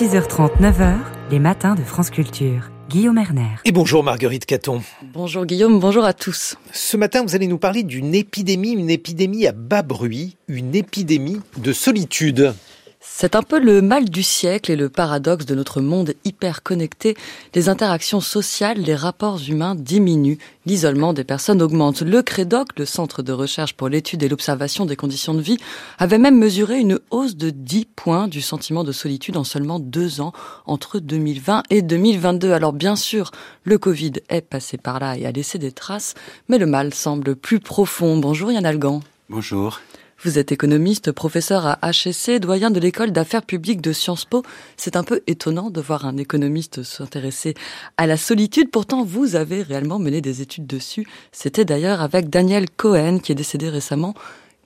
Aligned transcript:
6h30, 0.00 0.62
9h, 0.62 0.94
les 1.30 1.38
matins 1.38 1.74
de 1.74 1.82
France 1.82 2.08
Culture. 2.08 2.70
Guillaume 2.88 3.18
Erner. 3.18 3.56
Et 3.66 3.70
bonjour 3.70 4.02
Marguerite 4.02 4.46
Caton. 4.46 4.80
Bonjour 5.02 5.44
Guillaume, 5.44 5.78
bonjour 5.78 6.06
à 6.06 6.14
tous. 6.14 6.56
Ce 6.72 6.96
matin, 6.96 7.22
vous 7.22 7.34
allez 7.34 7.46
nous 7.46 7.58
parler 7.58 7.82
d'une 7.82 8.14
épidémie, 8.14 8.70
une 8.70 8.88
épidémie 8.88 9.46
à 9.46 9.52
bas 9.52 9.82
bruit, 9.82 10.38
une 10.48 10.74
épidémie 10.74 11.42
de 11.58 11.74
solitude. 11.74 12.54
C'est 13.02 13.34
un 13.34 13.42
peu 13.42 13.58
le 13.58 13.80
mal 13.80 14.10
du 14.10 14.22
siècle 14.22 14.70
et 14.70 14.76
le 14.76 14.90
paradoxe 14.90 15.46
de 15.46 15.54
notre 15.54 15.80
monde 15.80 16.12
hyper 16.26 16.62
connecté. 16.62 17.16
Les 17.54 17.70
interactions 17.70 18.20
sociales, 18.20 18.76
les 18.76 18.94
rapports 18.94 19.40
humains 19.48 19.74
diminuent, 19.74 20.36
l'isolement 20.66 21.14
des 21.14 21.24
personnes 21.24 21.62
augmente. 21.62 22.02
Le 22.02 22.20
CREDOC, 22.20 22.78
le 22.78 22.84
Centre 22.84 23.22
de 23.22 23.32
recherche 23.32 23.72
pour 23.72 23.88
l'étude 23.88 24.22
et 24.22 24.28
l'observation 24.28 24.84
des 24.84 24.96
conditions 24.96 25.32
de 25.32 25.40
vie, 25.40 25.56
avait 25.98 26.18
même 26.18 26.36
mesuré 26.36 26.78
une 26.78 27.00
hausse 27.10 27.36
de 27.36 27.48
10 27.48 27.86
points 27.86 28.28
du 28.28 28.42
sentiment 28.42 28.84
de 28.84 28.92
solitude 28.92 29.38
en 29.38 29.44
seulement 29.44 29.80
deux 29.80 30.20
ans, 30.20 30.34
entre 30.66 30.98
2020 30.98 31.62
et 31.70 31.80
2022. 31.80 32.52
Alors 32.52 32.74
bien 32.74 32.96
sûr, 32.96 33.30
le 33.64 33.78
Covid 33.78 34.12
est 34.28 34.42
passé 34.42 34.76
par 34.76 35.00
là 35.00 35.16
et 35.16 35.24
a 35.24 35.32
laissé 35.32 35.56
des 35.56 35.72
traces, 35.72 36.12
mais 36.48 36.58
le 36.58 36.66
mal 36.66 36.92
semble 36.92 37.34
plus 37.34 37.60
profond. 37.60 38.18
Bonjour 38.18 38.52
Yann 38.52 38.66
Algan. 38.66 39.00
Bonjour. 39.30 39.80
Vous 40.22 40.38
êtes 40.38 40.52
économiste, 40.52 41.12
professeur 41.12 41.64
à 41.64 41.78
HSC, 41.92 42.40
doyen 42.40 42.70
de 42.70 42.78
l'école 42.78 43.10
d'affaires 43.10 43.42
publiques 43.42 43.80
de 43.80 43.94
Sciences 43.94 44.26
Po. 44.26 44.42
C'est 44.76 44.96
un 44.96 45.02
peu 45.02 45.22
étonnant 45.26 45.70
de 45.70 45.80
voir 45.80 46.04
un 46.04 46.18
économiste 46.18 46.82
s'intéresser 46.82 47.54
à 47.96 48.06
la 48.06 48.18
solitude. 48.18 48.70
Pourtant, 48.70 49.02
vous 49.02 49.34
avez 49.34 49.62
réellement 49.62 49.98
mené 49.98 50.20
des 50.20 50.42
études 50.42 50.66
dessus. 50.66 51.06
C'était 51.32 51.64
d'ailleurs 51.64 52.02
avec 52.02 52.28
Daniel 52.28 52.68
Cohen, 52.68 53.20
qui 53.20 53.32
est 53.32 53.34
décédé 53.34 53.70
récemment. 53.70 54.12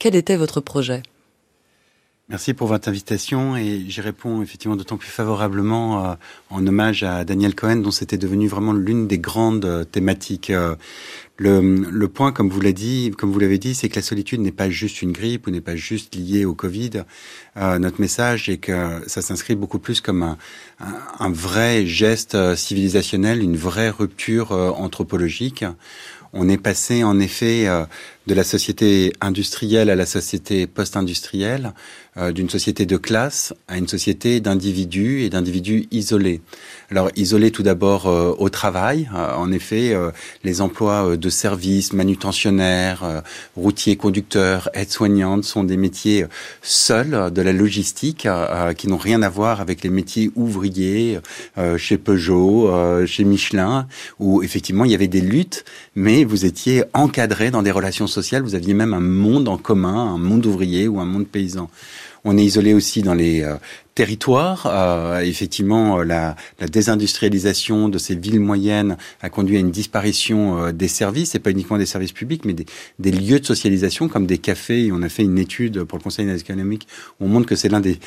Quel 0.00 0.16
était 0.16 0.34
votre 0.34 0.60
projet? 0.60 1.04
Merci 2.30 2.54
pour 2.54 2.68
votre 2.68 2.88
invitation 2.88 3.54
et 3.54 3.84
j'y 3.86 4.00
réponds 4.00 4.40
effectivement 4.40 4.76
d'autant 4.76 4.96
plus 4.96 5.10
favorablement 5.10 6.06
euh, 6.06 6.14
en 6.48 6.66
hommage 6.66 7.02
à 7.02 7.22
Daniel 7.22 7.54
Cohen 7.54 7.76
dont 7.76 7.90
c'était 7.90 8.16
devenu 8.16 8.48
vraiment 8.48 8.72
l'une 8.72 9.06
des 9.06 9.18
grandes 9.18 9.66
euh, 9.66 9.84
thématiques. 9.84 10.48
Euh, 10.48 10.74
le, 11.36 11.60
le, 11.60 12.08
point, 12.08 12.32
comme 12.32 12.48
vous 12.48 12.62
l'avez 12.62 12.72
dit, 12.72 13.10
comme 13.18 13.30
vous 13.30 13.38
l'avez 13.38 13.58
dit, 13.58 13.74
c'est 13.74 13.90
que 13.90 13.96
la 13.96 14.02
solitude 14.02 14.40
n'est 14.40 14.52
pas 14.52 14.70
juste 14.70 15.02
une 15.02 15.12
grippe 15.12 15.46
ou 15.46 15.50
n'est 15.50 15.60
pas 15.60 15.76
juste 15.76 16.14
liée 16.14 16.46
au 16.46 16.54
Covid. 16.54 17.02
notre 17.56 18.00
message 18.00 18.48
est 18.48 18.58
que 18.58 19.02
ça 19.08 19.20
s'inscrit 19.20 19.56
beaucoup 19.56 19.80
plus 19.80 20.00
comme 20.00 20.22
un, 20.22 20.38
un, 20.78 20.94
un, 21.18 21.30
vrai 21.30 21.86
geste 21.86 22.54
civilisationnel, 22.54 23.42
une 23.42 23.56
vraie 23.56 23.90
rupture 23.90 24.52
anthropologique. 24.52 25.64
On 26.32 26.48
est 26.48 26.56
passé 26.56 27.02
en 27.02 27.18
effet 27.18 27.66
de 28.26 28.34
la 28.34 28.44
société 28.44 29.12
industrielle 29.20 29.90
à 29.90 29.96
la 29.96 30.06
société 30.06 30.66
post-industrielle, 30.66 31.72
euh, 32.16 32.30
d'une 32.30 32.48
société 32.48 32.86
de 32.86 32.96
classe 32.96 33.52
à 33.66 33.76
une 33.76 33.88
société 33.88 34.38
d'individus 34.38 35.22
et 35.22 35.30
d'individus 35.30 35.88
isolés. 35.90 36.42
Alors 36.90 37.10
isolés 37.16 37.50
tout 37.50 37.64
d'abord 37.64 38.06
euh, 38.06 38.32
au 38.38 38.48
travail, 38.50 39.10
euh, 39.12 39.34
en 39.34 39.50
effet, 39.50 39.96
les 40.44 40.60
emplois 40.60 41.16
de 41.16 41.28
services, 41.28 41.92
manutentionnaires, 41.92 43.22
routiers, 43.56 43.96
conducteurs, 43.96 44.70
aides-soignantes 44.74 45.44
sont 45.44 45.64
des 45.64 45.76
métiers 45.76 46.26
seuls 46.62 47.32
de 47.32 47.42
la 47.42 47.52
logistique 47.52 48.28
qui 48.76 48.88
n'ont 48.88 48.96
rien 48.96 49.22
à 49.22 49.28
voir 49.28 49.60
avec 49.60 49.82
les 49.82 49.90
métiers 49.90 50.30
ouvriers 50.36 51.18
chez 51.76 51.98
Peugeot, 51.98 53.06
chez 53.06 53.24
Michelin, 53.24 53.86
où 54.18 54.42
effectivement 54.42 54.84
il 54.84 54.90
y 54.90 54.94
avait 54.94 55.08
des 55.08 55.20
luttes, 55.20 55.64
mais 55.94 56.24
vous 56.24 56.44
étiez 56.44 56.84
encadré 56.92 57.50
dans 57.50 57.62
des 57.62 57.70
relations 57.70 58.06
vous 58.40 58.54
aviez 58.54 58.74
même 58.74 58.94
un 58.94 59.00
monde 59.00 59.48
en 59.48 59.56
commun, 59.56 60.14
un 60.14 60.18
monde 60.18 60.46
ouvrier 60.46 60.88
ou 60.88 61.00
un 61.00 61.04
monde 61.04 61.26
paysan. 61.26 61.68
On 62.24 62.38
est 62.38 62.44
isolé 62.44 62.74
aussi 62.74 63.02
dans 63.02 63.14
les 63.14 63.42
euh, 63.42 63.56
territoire. 63.94 64.66
Euh, 64.66 65.20
effectivement, 65.20 66.00
euh, 66.00 66.04
la, 66.04 66.36
la, 66.60 66.66
désindustrialisation 66.66 67.88
de 67.88 67.98
ces 67.98 68.14
villes 68.14 68.40
moyennes 68.40 68.96
a 69.22 69.30
conduit 69.30 69.56
à 69.56 69.60
une 69.60 69.70
disparition 69.70 70.58
euh, 70.58 70.72
des 70.72 70.88
services, 70.88 71.34
et 71.34 71.38
pas 71.38 71.50
uniquement 71.50 71.78
des 71.78 71.86
services 71.86 72.12
publics, 72.12 72.44
mais 72.44 72.54
des, 72.54 72.66
des, 72.98 73.12
lieux 73.12 73.38
de 73.38 73.46
socialisation 73.46 74.08
comme 74.08 74.26
des 74.26 74.38
cafés. 74.38 74.86
Et 74.86 74.92
on 74.92 75.02
a 75.02 75.08
fait 75.08 75.22
une 75.22 75.38
étude 75.38 75.84
pour 75.84 75.98
le 75.98 76.02
Conseil 76.02 76.28
économique 76.28 76.88
où 77.20 77.26
on 77.26 77.28
montre 77.28 77.46
que 77.46 77.56
c'est 77.56 77.68
l'un 77.68 77.80
des 77.80 77.98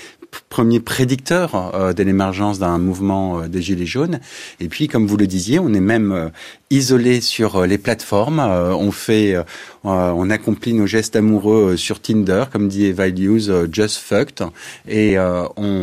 premiers 0.49 0.79
prédicteurs 0.79 1.75
euh, 1.75 1.93
de 1.93 2.03
l'émergence 2.03 2.59
d'un 2.59 2.77
mouvement 2.77 3.41
euh, 3.41 3.47
des 3.47 3.61
Gilets 3.61 3.85
jaunes. 3.85 4.19
Et 4.59 4.67
puis, 4.67 4.87
comme 4.87 5.07
vous 5.07 5.17
le 5.17 5.27
disiez, 5.27 5.59
on 5.59 5.73
est 5.73 5.79
même 5.79 6.31
isolé 6.69 7.21
sur 7.21 7.65
les 7.65 7.77
plateformes. 7.77 8.39
on 8.39 8.91
fait, 8.91 9.35
on 9.83 10.29
accomplit 10.29 10.73
nos 10.73 10.85
gestes 10.85 11.15
amoureux 11.15 11.77
sur 11.77 12.01
Tinder, 12.01 12.45
comme 12.51 12.67
dit 12.67 12.85
Eva 12.85 13.07
Hughes, 13.07 13.69
just 13.71 13.97
fucked. 13.97 14.45
Et 14.87 15.17
on 15.17 15.76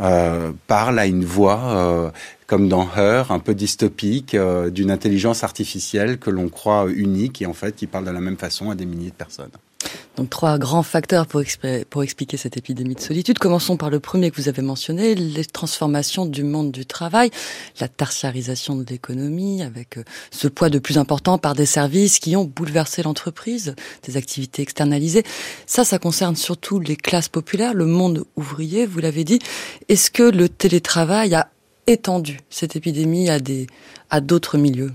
euh, 0.00 0.52
parle 0.66 0.98
à 0.98 1.06
une 1.06 1.24
voix 1.24 1.60
euh, 1.64 2.10
comme 2.46 2.68
dans 2.68 2.88
Her, 2.96 3.30
un 3.30 3.38
peu 3.38 3.54
dystopique, 3.54 4.34
euh, 4.34 4.70
d'une 4.70 4.90
intelligence 4.90 5.44
artificielle 5.44 6.18
que 6.18 6.30
l'on 6.30 6.48
croit 6.48 6.86
unique 6.88 7.42
et 7.42 7.46
en 7.46 7.52
fait 7.52 7.76
qui 7.76 7.86
parle 7.86 8.06
de 8.06 8.10
la 8.10 8.20
même 8.20 8.38
façon 8.38 8.70
à 8.70 8.74
des 8.74 8.86
milliers 8.86 9.10
de 9.10 9.14
personnes. 9.14 9.50
Donc 10.16 10.30
trois 10.30 10.58
grands 10.58 10.82
facteurs 10.82 11.26
pour, 11.26 12.02
expliquer 12.02 12.36
cette 12.36 12.56
épidémie 12.56 12.94
de 12.96 13.00
solitude. 13.00 13.38
Commençons 13.38 13.76
par 13.76 13.88
le 13.88 14.00
premier 14.00 14.30
que 14.30 14.36
vous 14.36 14.48
avez 14.48 14.62
mentionné, 14.62 15.14
les 15.14 15.44
transformations 15.44 16.26
du 16.26 16.42
monde 16.42 16.72
du 16.72 16.86
travail, 16.86 17.30
la 17.80 17.86
tertiarisation 17.86 18.74
de 18.74 18.84
l'économie, 18.84 19.62
avec 19.62 19.98
ce 20.30 20.48
poids 20.48 20.70
de 20.70 20.78
plus 20.78 20.98
important 20.98 21.38
par 21.38 21.54
des 21.54 21.66
services 21.66 22.18
qui 22.18 22.34
ont 22.34 22.44
bouleversé 22.44 23.02
l'entreprise, 23.02 23.76
des 24.02 24.16
activités 24.16 24.62
externalisées. 24.62 25.22
Ça, 25.66 25.84
ça 25.84 25.98
concerne 25.98 26.34
surtout 26.34 26.80
les 26.80 26.96
classes 26.96 27.28
populaires, 27.28 27.74
le 27.74 27.86
monde 27.86 28.24
ouvrier, 28.34 28.86
vous 28.86 28.98
l'avez 28.98 29.24
dit. 29.24 29.38
Est-ce 29.88 30.10
que 30.10 30.24
le 30.24 30.48
télétravail 30.48 31.34
a 31.34 31.48
étendu 31.86 32.38
cette 32.50 32.76
épidémie 32.76 33.30
à 33.30 33.38
à 34.10 34.20
d'autres 34.20 34.58
milieux? 34.58 34.90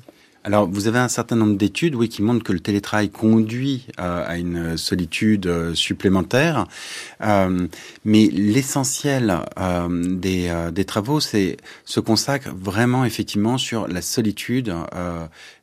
Alors, 0.46 0.68
vous 0.70 0.88
avez 0.88 1.00
un 1.00 1.08
certain 1.08 1.38
nombre 1.38 1.56
d'études, 1.56 1.96
oui, 1.96 2.10
qui 2.10 2.22
montrent 2.22 2.44
que 2.44 2.52
le 2.52 2.60
télétravail 2.60 3.10
conduit 3.10 3.88
euh, 4.00 4.26
à 4.28 4.38
une 4.38 4.76
solitude 4.76 5.48
euh, 5.48 5.74
supplémentaire. 5.74 6.68
Euh, 7.22 7.68
mais 8.04 8.28
l'essentiel 8.28 9.40
des, 9.90 10.86
travaux, 10.86 11.22
c'est 11.22 11.56
se 11.86 12.02
consacre 12.02 12.50
vraiment 12.54 13.06
effectivement 13.06 13.58
sur 13.58 13.88
la 13.88 14.02
solitude 14.02 14.74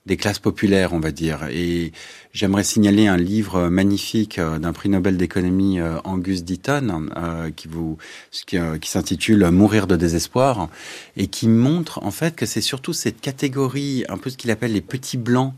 des 0.07 0.17
classes 0.17 0.39
populaires, 0.39 0.95
on 0.95 1.01
va 1.01 1.11
dire. 1.13 1.47
Et 1.51 1.93
j'aimerais 2.33 2.65
signaler 2.65 3.07
un 3.07 3.19
livre 3.19 3.69
magnifique 3.69 4.41
d'un 4.41 4.73
prix 4.73 4.89
Nobel 4.89 5.19
d'économie, 5.19 5.79
Angus 6.05 6.43
Deaton, 6.43 7.11
qui 7.55 7.69
vous, 7.69 7.99
qui, 8.31 8.57
qui 8.81 8.91
s'intitule 8.91 9.51
Mourir 9.51 9.87
de 9.87 9.97
désespoir, 9.97 10.71
et 11.17 11.27
qui 11.27 11.49
montre 11.49 12.03
en 12.03 12.11
fait 12.11 12.35
que 12.35 12.47
c'est 12.47 12.63
surtout 12.63 12.95
cette 12.95 13.21
catégorie, 13.21 14.05
un 14.09 14.17
peu 14.17 14.31
ce 14.31 14.39
qu'il 14.39 14.51
appelle 14.51 14.70
les 14.71 14.81
petits 14.81 15.17
blancs. 15.17 15.55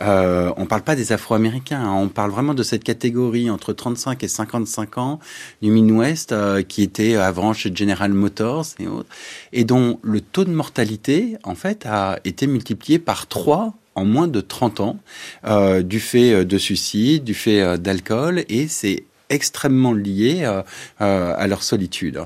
Euh, 0.00 0.52
on 0.56 0.66
parle 0.66 0.82
pas 0.82 0.96
des 0.96 1.12
Afro-Américains, 1.12 1.80
hein, 1.80 1.94
on 1.94 2.08
parle 2.08 2.30
vraiment 2.30 2.54
de 2.54 2.62
cette 2.62 2.82
catégorie 2.82 3.50
entre 3.50 3.72
35 3.72 4.24
et 4.24 4.28
55 4.28 4.98
ans 4.98 5.20
du 5.62 5.70
Midwest, 5.70 6.34
qui 6.68 6.82
était 6.82 7.14
avant 7.16 7.52
chez 7.52 7.74
General 7.74 8.12
Motors 8.12 8.66
et 8.80 8.88
autres, 8.88 9.08
et 9.52 9.64
dont 9.64 10.00
le 10.02 10.20
taux 10.20 10.44
de 10.44 10.50
mortalité 10.50 11.36
en 11.44 11.54
fait 11.54 11.86
a 11.86 12.18
été 12.24 12.46
multiplié 12.46 12.98
par 12.98 13.26
3 13.26 13.74
en 13.94 14.04
moins 14.04 14.28
de 14.28 14.40
30 14.40 14.80
ans 14.80 14.98
euh, 15.46 15.82
du 15.82 16.00
fait 16.00 16.32
euh, 16.32 16.44
de 16.44 16.58
suicide, 16.58 17.24
du 17.24 17.34
fait 17.34 17.60
euh, 17.60 17.76
d'alcool, 17.76 18.44
et 18.48 18.68
c'est 18.68 19.04
extrêmement 19.30 19.94
lié 19.94 20.44
à 20.98 21.46
leur 21.46 21.62
solitude. 21.62 22.20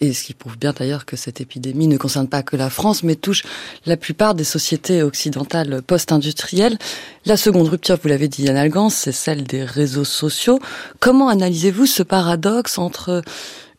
Et 0.00 0.12
ce 0.12 0.24
qui 0.24 0.34
prouve 0.34 0.56
bien 0.56 0.72
d'ailleurs 0.72 1.06
que 1.06 1.16
cette 1.16 1.40
épidémie 1.40 1.88
ne 1.88 1.96
concerne 1.96 2.28
pas 2.28 2.42
que 2.42 2.56
la 2.56 2.70
France, 2.70 3.02
mais 3.02 3.16
touche 3.16 3.42
la 3.84 3.96
plupart 3.96 4.34
des 4.34 4.44
sociétés 4.44 5.02
occidentales 5.02 5.82
post-industrielles. 5.82 6.78
La 7.26 7.36
seconde 7.36 7.68
rupture, 7.68 7.98
vous 8.00 8.08
l'avez 8.08 8.28
dit, 8.28 8.44
Yann 8.44 8.56
Algance, 8.56 8.94
c'est 8.94 9.12
celle 9.12 9.44
des 9.44 9.64
réseaux 9.64 10.04
sociaux. 10.04 10.60
Comment 11.00 11.28
analysez-vous 11.28 11.86
ce 11.86 12.04
paradoxe 12.04 12.78
entre 12.78 13.22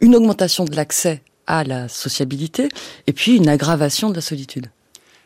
une 0.02 0.16
augmentation 0.16 0.66
de 0.66 0.76
l'accès 0.76 1.22
à 1.48 1.64
la 1.64 1.88
sociabilité 1.88 2.70
et 3.08 3.14
puis 3.14 3.38
une 3.38 3.48
aggravation 3.48 4.10
de 4.10 4.16
la 4.16 4.22
solitude? 4.22 4.68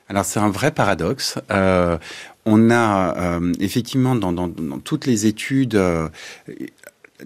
Alors 0.09 0.25
c'est 0.25 0.39
un 0.39 0.49
vrai 0.49 0.71
paradoxe. 0.71 1.39
Euh, 1.51 1.97
on 2.45 2.69
a 2.69 3.15
euh, 3.17 3.53
effectivement 3.59 4.15
dans, 4.15 4.33
dans, 4.33 4.47
dans, 4.47 4.79
toutes 4.79 5.05
les 5.05 5.25
études 5.25 5.75
euh, 5.75 6.09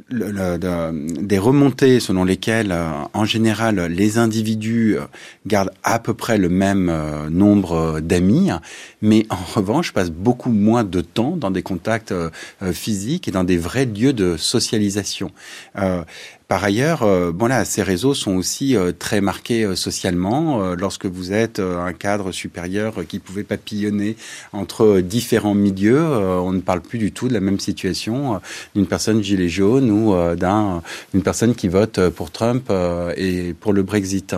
des 0.10 1.38
remontées 1.38 2.00
selon 2.00 2.24
lesquelles, 2.24 2.72
euh, 2.72 2.90
en 3.14 3.26
général, 3.26 3.80
les 3.88 4.18
individus 4.18 4.98
euh, 4.98 5.02
gardent 5.46 5.72
à 5.84 6.00
peu 6.00 6.14
près 6.14 6.38
le 6.38 6.50
même 6.50 6.92
nombre 7.30 8.00
d'amis, 8.00 8.50
mais 9.02 9.26
en 9.30 9.36
revanche 9.36 9.94
passent 9.94 10.12
beaucoup 10.12 10.52
moins 10.52 10.84
de 10.84 11.02
temps 11.02 11.38
dans 11.38 11.52
des 11.52 11.64
contacts 11.64 12.14
physiques 12.72 13.28
et 13.28 13.32
dans 13.32 13.44
des 13.44 13.58
vrais 13.58 13.86
lieux 13.86 14.14
de 14.14 14.38
socialisation. 14.38 15.32
Par 16.48 16.64
ailleurs, 16.64 17.04
euh, 17.04 17.34
bon 17.34 17.48
là, 17.48 17.66
ces 17.66 17.84
réseaux 17.84 18.14
sont 18.14 18.36
aussi 18.36 18.78
euh, 18.78 18.94
très 18.98 19.20
marqués 19.20 19.66
euh, 19.66 19.76
socialement. 19.76 20.74
lorsque 20.76 21.06
vous 21.06 21.34
êtes 21.34 21.60
un 21.60 21.92
cadre 21.92 22.32
supérieur 22.32 23.06
qui 23.08 23.20
pouvait 23.20 23.44
papillonner 23.44 24.16
entre 24.54 25.02
différents 25.02 25.54
milieux, 25.54 26.02
on 26.02 26.54
ne 26.54 26.62
parle 26.62 26.82
plus 26.82 27.00
du 27.00 27.12
tout 27.12 27.28
de 27.28 27.34
la 27.34 27.40
même 27.40 27.60
situation 27.60 28.40
d'une 28.76 28.88
personne 28.88 29.22
gilet 29.22 29.50
jaune 29.50 29.92
ou 29.92 30.16
d'un 30.36 30.82
d'une 31.14 31.24
personne 31.24 31.56
qui 31.56 31.68
vote 31.68 32.10
pour 32.10 32.32
Trump 32.32 32.72
et 33.16 33.54
pour 33.60 33.74
le 33.74 33.84
Brexit. 33.84 34.36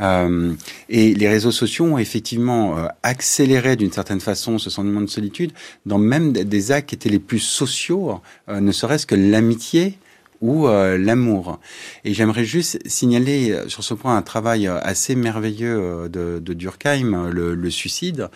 et 0.00 1.14
les 1.14 1.28
réseaux 1.28 1.52
sociaux 1.52 1.84
ont 1.84 1.98
effectivement 1.98 2.76
accéléré 3.02 3.76
d'une 3.76 3.92
certaine 3.92 4.20
façon 4.20 4.58
ce 4.58 4.70
sentiment 4.70 5.00
de 5.00 5.06
solitude 5.06 5.52
dans 5.86 5.98
même 5.98 6.32
des 6.32 6.72
actes 6.72 6.90
qui 6.90 6.94
étaient 6.94 7.08
les 7.08 7.18
plus 7.18 7.40
sociaux, 7.40 8.20
ne 8.48 8.72
serait-ce 8.72 9.06
que 9.06 9.14
l'amitié 9.14 9.98
ou 10.42 10.66
euh, 10.66 10.98
l'amour. 10.98 11.60
Et 12.04 12.12
j'aimerais 12.12 12.44
juste 12.44 12.78
signaler 12.86 13.52
euh, 13.52 13.68
sur 13.68 13.84
ce 13.84 13.94
point 13.94 14.16
un 14.16 14.22
travail 14.22 14.66
euh, 14.66 14.78
assez 14.82 15.14
merveilleux 15.14 16.08
de, 16.10 16.40
Durkheim, 16.52 17.30
le, 17.30 17.54
le 17.54 17.70
suicide, 17.70 18.28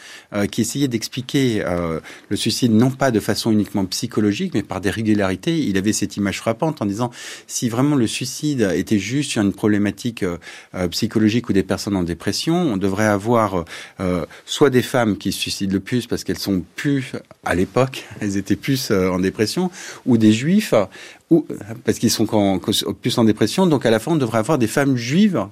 qui 0.51 0.61
essayait 0.61 0.89
d'expliquer 0.89 1.63
le 2.29 2.37
suicide 2.37 2.73
non 2.73 2.91
pas 2.91 3.11
de 3.11 3.19
façon 3.21 3.51
uniquement 3.51 3.85
psychologique, 3.87 4.55
mais 4.55 4.63
par 4.63 4.81
des 4.81 4.91
régularités. 4.91 5.59
Il 5.59 5.77
avait 5.77 5.93
cette 5.93 6.17
image 6.17 6.39
frappante 6.39 6.81
en 6.81 6.87
disant 6.87 7.11
si 7.47 7.69
vraiment 7.69 7.97
le 7.97 8.07
suicide 8.07 8.71
était 8.75 8.99
juste 8.99 9.33
sur 9.33 9.43
une 9.43 9.53
problématique 9.53 10.25
psychologique 10.91 11.49
ou 11.49 11.53
des 11.53 11.65
personnes 11.65 11.97
en 11.97 12.05
dépression, 12.05 12.55
on 12.55 12.77
devrait 12.77 13.07
avoir 13.07 13.65
soit 14.47 14.71
des 14.71 14.83
femmes 14.83 15.19
qui 15.19 15.33
se 15.33 15.41
suicident 15.41 15.75
le 15.75 15.81
plus 15.81 16.07
parce 16.07 16.25
qu'elles 16.25 16.39
sont 16.39 16.63
plus 16.77 17.13
à 17.45 17.55
l'époque, 17.55 18.07
elles 18.21 18.37
étaient 18.37 18.57
plus 18.57 18.91
en 18.91 19.19
dépression, 19.19 19.71
ou 20.07 20.17
des 20.17 20.33
juifs 20.33 20.75
ou 21.31 21.47
parce 21.85 21.99
qu'ils 21.99 22.11
sont 22.11 22.61
plus 23.01 23.19
en 23.19 23.25
dépression. 23.25 23.67
Donc 23.67 23.87
à 23.87 23.91
la 23.91 23.99
fin, 23.99 24.13
on 24.13 24.17
devrait 24.17 24.39
avoir 24.39 24.59
des 24.59 24.67
femmes 24.67 24.97
juives 24.97 25.47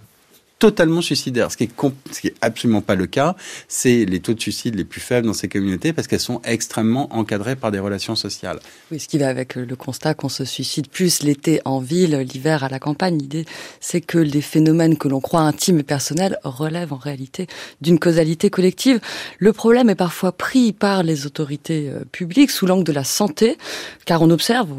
totalement 0.65 1.03
suicidaires, 1.03 1.53
ce 1.53 1.59
qui 1.59 1.65
est, 1.65 1.71
ce 2.11 2.21
qui 2.23 2.29
est 2.29 2.35
absolument 2.41 2.81
pas 2.81 2.95
le 2.95 3.05
cas. 3.05 3.37
C'est 3.69 4.07
les 4.07 4.21
taux 4.21 4.33
de 4.33 4.41
suicide 4.41 4.77
les 4.77 4.85
plus 4.85 5.03
faibles 5.03 5.27
dans 5.27 5.35
ces 5.35 5.47
communautés 5.47 5.93
parce 5.93 6.09
qu'elles 6.09 6.21
sont 6.21 6.41
extrêmement 6.43 7.15
encadrées 7.15 7.55
par 7.55 7.71
des 7.71 7.79
relations 7.79 8.17
sociales. 8.17 8.61
Oui, 8.91 8.99
ce 8.99 9.07
qui 9.07 9.19
va 9.19 9.29
avec 9.29 9.57
le 9.57 9.77
constat 9.77 10.15
qu'on 10.15 10.31
se 10.31 10.47
suicide 10.47 10.89
plus 10.89 11.23
l'été 11.23 11.61
en 11.67 11.81
ville, 11.81 12.17
l'hiver 12.17 12.65
à 12.65 12.71
la 12.71 12.79
campagne. 12.79 13.19
L'idée, 13.19 13.45
c'est 13.79 14.01
que 14.01 14.17
les 14.17 14.41
phénomènes 14.41 14.97
que 14.97 15.07
l'on 15.07 15.21
croit 15.21 15.43
intimes 15.43 15.81
et 15.81 15.83
personnels 15.83 16.39
relèvent 16.45 16.95
en 16.95 16.97
réalité 16.97 17.47
d'une 17.83 17.99
causalité 17.99 18.49
collective. 18.49 19.01
Le 19.39 19.53
problème 19.53 19.91
est 19.91 19.95
parfois 19.95 20.33
pris 20.33 20.73
par 20.73 21.03
les 21.03 21.27
autorités 21.27 21.91
euh, 21.91 22.05
publiques 22.11 22.51
sous 22.51 22.65
l'angle 22.65 22.85
de 22.85 22.93
la 22.93 23.05
santé, 23.05 23.59
car 24.07 24.23
on 24.23 24.31
observe, 24.31 24.71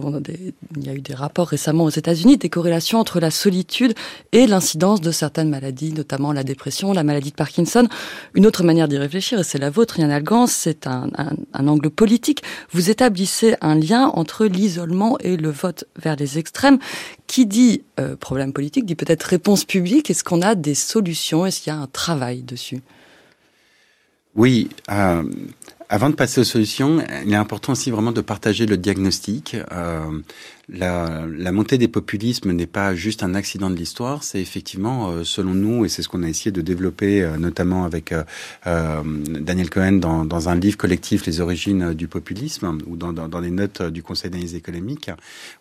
il 0.77 0.83
y 0.83 0.89
a 0.89 0.95
eu 0.95 1.01
des 1.01 1.13
rapports 1.13 1.49
récemment 1.49 1.83
aux 1.83 1.91
États-Unis, 1.91 2.37
des 2.37 2.49
corrélations 2.49 2.97
entre 2.97 3.19
la 3.19 3.29
solitude 3.29 3.93
et 4.31 4.47
l'incidence 4.47 4.99
de 4.99 5.11
certaines 5.11 5.51
maladies 5.51 5.74
notamment 5.95 6.31
la 6.31 6.43
dépression, 6.43 6.93
la 6.93 7.03
maladie 7.03 7.31
de 7.31 7.35
Parkinson. 7.35 7.87
Une 8.33 8.45
autre 8.45 8.63
manière 8.63 8.87
d'y 8.87 8.97
réfléchir, 8.97 9.39
et 9.39 9.43
c'est 9.43 9.57
la 9.57 9.69
vôtre, 9.69 9.99
Yann 9.99 10.11
Algans, 10.11 10.47
c'est 10.47 10.87
un, 10.87 11.09
angle 11.53 11.89
politique. 11.89 12.43
Vous 12.71 12.89
établissez 12.89 13.55
un 13.61 13.75
lien 13.75 14.07
entre 14.07 14.45
l'isolement 14.45 15.17
et 15.19 15.37
le 15.37 15.49
vote 15.49 15.85
vers 15.97 16.15
les 16.15 16.37
extrêmes. 16.37 16.79
Qui 17.27 17.45
dit 17.45 17.81
euh, 17.99 18.15
problème 18.15 18.53
politique 18.53 18.85
dit 18.85 18.95
peut-être 18.95 19.23
réponse 19.23 19.65
publique. 19.65 20.09
Est-ce 20.09 20.23
qu'on 20.23 20.41
a 20.41 20.55
des 20.55 20.75
solutions? 20.75 21.45
Est-ce 21.45 21.61
qu'il 21.61 21.73
y 21.73 21.75
a 21.75 21.79
un 21.79 21.87
travail 21.87 22.43
dessus? 22.43 22.81
Oui. 24.35 24.69
Euh, 24.91 25.23
avant 25.89 26.09
de 26.09 26.15
passer 26.15 26.41
aux 26.41 26.45
solutions, 26.45 27.03
il 27.25 27.31
est 27.31 27.37
important 27.37 27.73
aussi 27.73 27.91
vraiment 27.91 28.11
de 28.11 28.21
partager 28.21 28.65
le 28.65 28.77
diagnostic. 28.77 29.55
Euh, 29.71 30.19
la, 30.67 31.25
la, 31.27 31.51
montée 31.51 31.77
des 31.77 31.87
populismes 31.87 32.51
n'est 32.51 32.65
pas 32.65 32.95
juste 32.95 33.21
un 33.21 33.35
accident 33.35 33.69
de 33.69 33.75
l'histoire, 33.75 34.23
c'est 34.23 34.41
effectivement, 34.41 35.09
euh, 35.09 35.23
selon 35.23 35.53
nous, 35.53 35.85
et 35.85 35.89
c'est 35.89 36.01
ce 36.01 36.09
qu'on 36.09 36.23
a 36.23 36.27
essayé 36.27 36.51
de 36.51 36.61
développer, 36.61 37.21
euh, 37.21 37.37
notamment 37.37 37.85
avec 37.85 38.11
euh, 38.11 38.23
Daniel 38.65 39.69
Cohen 39.69 39.93
dans, 39.93 40.25
dans, 40.25 40.49
un 40.49 40.55
livre 40.55 40.77
collectif, 40.77 41.25
Les 41.27 41.39
origines 41.39 41.93
du 41.93 42.07
populisme, 42.07 42.79
ou 42.87 42.95
dans, 42.97 43.13
dans, 43.13 43.27
dans 43.27 43.39
les 43.39 43.51
notes 43.51 43.83
du 43.83 44.01
Conseil 44.01 44.31
d'analyse 44.31 44.55
économique, 44.55 45.11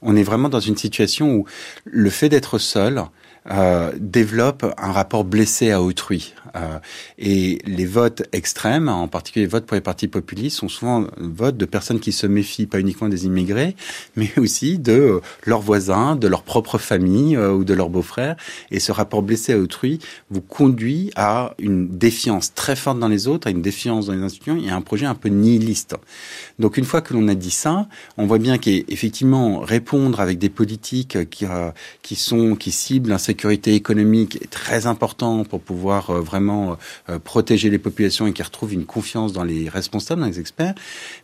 on 0.00 0.16
est 0.16 0.22
vraiment 0.22 0.48
dans 0.48 0.60
une 0.60 0.76
situation 0.76 1.34
où 1.34 1.44
le 1.84 2.08
fait 2.08 2.30
d'être 2.30 2.58
seul, 2.58 3.02
euh, 3.50 3.92
développe 3.98 4.64
un 4.78 4.92
rapport 4.92 5.24
blessé 5.24 5.70
à 5.70 5.82
autrui. 5.82 6.34
Euh, 6.56 6.78
et 7.18 7.58
les 7.66 7.86
votes 7.86 8.22
extrêmes, 8.32 8.88
en 8.88 9.08
particulier 9.08 9.44
les 9.44 9.50
votes 9.50 9.66
pour 9.66 9.74
les 9.74 9.80
partis 9.80 10.08
populistes, 10.08 10.58
sont 10.58 10.68
souvent 10.68 11.06
votes 11.18 11.56
de 11.56 11.64
personnes 11.64 12.00
qui 12.00 12.12
se 12.12 12.26
méfient 12.26 12.66
pas 12.66 12.80
uniquement 12.80 13.08
des 13.08 13.26
immigrés, 13.26 13.74
mais 14.16 14.30
aussi 14.38 14.78
de 14.78 14.92
euh, 14.92 15.20
leurs 15.44 15.60
voisins, 15.60 16.16
de 16.16 16.28
leur 16.28 16.42
propre 16.42 16.78
famille 16.78 17.36
euh, 17.36 17.52
ou 17.52 17.64
de 17.64 17.74
leurs 17.74 17.90
beaux-frères. 17.90 18.36
Et 18.70 18.80
ce 18.80 18.92
rapport 18.92 19.22
blessé 19.22 19.52
à 19.54 19.58
autrui 19.58 19.98
vous 20.30 20.40
conduit 20.40 21.10
à 21.16 21.54
une 21.58 21.88
défiance 21.88 22.54
très 22.54 22.76
forte 22.76 22.98
dans 22.98 23.08
les 23.08 23.26
autres, 23.26 23.48
à 23.48 23.50
une 23.50 23.62
défiance 23.62 24.06
dans 24.06 24.12
les 24.12 24.22
institutions 24.22 24.56
et 24.56 24.70
à 24.70 24.76
un 24.76 24.80
projet 24.80 25.06
un 25.06 25.14
peu 25.14 25.28
nihiliste. 25.28 25.96
Donc 26.58 26.76
une 26.76 26.84
fois 26.84 27.00
que 27.00 27.14
l'on 27.14 27.26
a 27.28 27.34
dit 27.34 27.50
ça, 27.50 27.88
on 28.16 28.26
voit 28.26 28.38
bien 28.38 28.58
qu'effectivement 28.58 29.60
répondre 29.60 30.20
avec 30.20 30.38
des 30.38 30.48
politiques 30.48 31.28
qui, 31.30 31.46
qui 32.02 32.16
sont 32.16 32.54
qui 32.54 32.70
ciblent 32.70 33.12
un 33.12 33.18
sécurité 33.34 33.74
économique 33.74 34.38
est 34.42 34.50
très 34.50 34.86
important 34.86 35.42
pour 35.42 35.60
pouvoir 35.60 36.10
euh, 36.10 36.20
vraiment 36.20 36.76
euh, 37.08 37.18
protéger 37.18 37.68
les 37.68 37.80
populations 37.80 38.28
et 38.28 38.32
qui 38.32 38.44
retrouvent 38.44 38.72
une 38.72 38.84
confiance 38.84 39.32
dans 39.32 39.42
les 39.42 39.68
responsables, 39.68 40.20
dans 40.20 40.28
les 40.28 40.38
experts. 40.38 40.74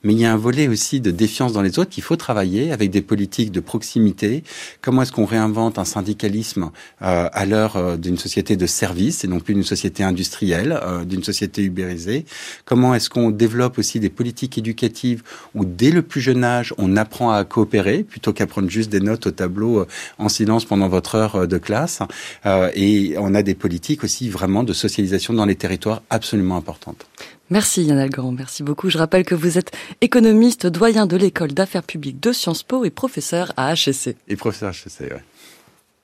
Mais 0.03 0.12
il 0.12 0.19
y 0.19 0.25
a 0.25 0.33
un 0.33 0.37
volet 0.37 0.67
aussi 0.67 1.01
de 1.01 1.12
défiance 1.12 1.53
dans 1.53 1.62
les 1.62 1.79
autres 1.79 1.91
qu'il 1.91 2.03
faut 2.03 2.17
travailler 2.17 2.73
avec 2.73 2.91
des 2.91 3.01
politiques 3.01 3.53
de 3.53 3.61
proximité. 3.61 4.43
Comment 4.83 5.03
est-ce 5.03 5.12
qu'on 5.12 5.25
réinvente 5.25 5.79
un 5.79 5.85
syndicalisme 5.85 6.73
euh, 7.03 7.29
à 7.33 7.47
l'heure 7.47 7.97
d'une 7.97 8.19
société 8.19 8.57
de 8.57 8.67
services 8.67 9.23
et 9.23 9.29
non 9.29 9.39
plus 9.39 9.55
d'une 9.55 9.71
société 9.75 10.03
industrielle, 10.03 10.81
d'une 11.07 11.23
société 11.23 11.62
ubérisée? 11.62 12.25
Comment 12.65 12.93
est-ce 12.97 13.09
qu'on 13.09 13.31
développe 13.31 13.79
aussi 13.79 14.01
des 14.01 14.11
politiques 14.11 14.59
éducatives 14.59 15.23
où 15.55 15.65
dès 15.65 15.93
le 15.93 16.03
plus 16.03 16.21
jeune 16.21 16.43
âge, 16.43 16.75
on 16.77 16.97
apprend 16.97 17.31
à 17.31 17.45
coopérer 17.45 18.03
plutôt 18.03 18.33
qu'à 18.33 18.49
prendre 18.49 18.69
juste 18.69 18.91
des 18.91 19.01
notes 19.01 19.29
au 19.29 19.31
tableau 19.31 19.87
en 20.19 20.29
silence 20.29 20.65
pendant 20.65 20.89
votre 20.89 21.15
heure 21.15 21.47
de 21.47 21.59
classe? 21.59 22.00
Euh, 22.47 22.70
et 22.75 23.14
on 23.19 23.35
a 23.35 23.43
des 23.43 23.55
politiques 23.55 24.05
aussi 24.05 24.29
vraiment 24.29 24.62
de 24.62 24.73
socialisation 24.73 25.35
dans 25.35 25.44
les 25.44 25.56
territoires 25.56 26.02
absolument 26.11 26.56
importantes. 26.56 27.06
Merci 27.50 27.82
Yann 27.85 27.99
Algrand, 27.99 28.32
merci 28.32 28.62
beaucoup. 28.62 28.91
Je 28.91 28.99
rappelle 28.99 29.25
que 29.25 29.35
vous 29.35 29.58
êtes 29.58 29.73
économiste, 30.00 30.67
doyen 30.67 31.06
de 31.06 31.17
l'école 31.17 31.52
d'affaires 31.52 31.82
publiques 31.82 32.20
de 32.20 32.32
Sciences 32.32 32.62
Po 32.62 32.85
et 32.85 32.91
professeur 32.91 33.52
à 33.56 33.73
HEC. 33.73 34.17
Et 34.29 34.37
professeur 34.37 34.69
à 34.69 34.73
HEC, 34.73 35.12
oui. 35.12 35.20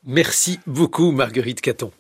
Merci 0.06 0.60
beaucoup 0.66 1.10
Marguerite 1.10 1.60
Caton. 1.60 1.90